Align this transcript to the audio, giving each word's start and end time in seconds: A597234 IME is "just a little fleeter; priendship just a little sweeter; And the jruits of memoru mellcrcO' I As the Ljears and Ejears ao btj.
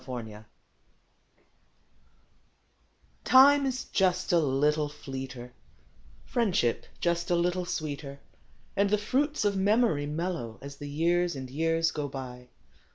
A597234 0.01 0.43
IME 3.33 3.65
is 3.67 3.85
"just 3.85 4.31
a 4.33 4.39
little 4.39 4.89
fleeter; 4.89 5.53
priendship 6.27 6.85
just 6.99 7.29
a 7.29 7.35
little 7.35 7.65
sweeter; 7.65 8.19
And 8.75 8.89
the 8.89 8.97
jruits 8.97 9.45
of 9.45 9.53
memoru 9.53 10.07
mellcrcO' 10.09 10.57
I 10.63 10.65
As 10.65 10.77
the 10.77 10.89
Ljears 10.99 11.35
and 11.35 11.47
Ejears 11.49 11.95
ao 11.99 12.09
btj. 12.09 12.47